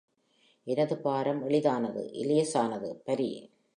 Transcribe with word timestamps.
எனது 0.63 0.97
பாரம் 0.97 1.43
எளிதானது 1.43 2.03
இலேசானது. 2.13 2.93
பரி. 2.93 3.29